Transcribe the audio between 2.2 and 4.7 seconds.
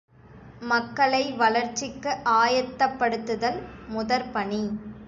ஆயத்தப்படுத்துதல் முதற்பணி.